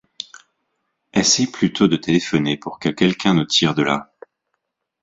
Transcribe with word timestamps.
Essaie 1.13 1.45
plutôt 1.45 1.87
de 1.87 1.95
téléphoner 1.95 2.57
pour 2.57 2.79
que 2.79 2.89
quelqu’un 2.89 3.35
nous 3.35 3.45
tire 3.45 3.75
de 3.75 3.83
là! 3.83 4.15